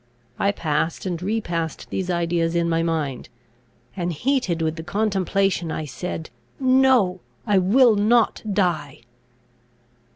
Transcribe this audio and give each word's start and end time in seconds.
I 0.39 0.51
passed 0.51 1.05
and 1.05 1.21
repassed 1.21 1.91
these 1.91 2.09
ideas 2.09 2.55
in 2.55 2.67
my 2.67 2.81
mind; 2.81 3.29
and, 3.95 4.11
heated 4.11 4.59
with 4.63 4.75
the 4.75 4.81
contemplation, 4.81 5.71
I 5.71 5.85
said, 5.85 6.31
"No, 6.59 7.19
I 7.45 7.59
will 7.59 7.95
not 7.95 8.41
die!" 8.51 9.01